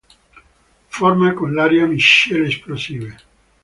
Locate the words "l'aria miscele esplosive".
1.53-3.17